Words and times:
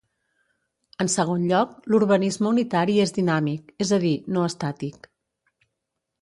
En 1.03 1.11
segon 1.15 1.43
lloc, 1.51 1.75
l'urbanisme 1.95 2.47
unitari 2.53 2.97
és 3.05 3.13
dinàmic, 3.19 3.69
és 3.87 3.93
a 3.99 4.01
dir, 4.07 4.15
no 4.39 4.49
estàtic. 4.55 5.07